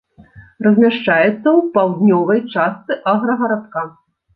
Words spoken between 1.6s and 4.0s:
паўднёвай частцы аграгарадка.